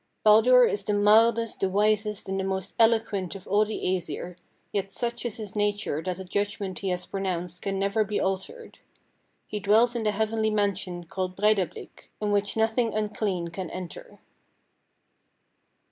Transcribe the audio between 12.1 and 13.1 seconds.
in which nothing